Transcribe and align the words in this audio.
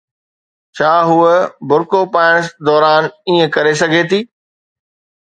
ڇا 0.75 0.91
هوءَ 1.09 1.33
برقع 1.67 2.01
پائڻ 2.13 2.33
دوران 2.67 3.01
ائين 3.29 3.39
ڪري 3.55 3.73
سگهي 3.81 4.03
ٿي؟ 4.09 4.19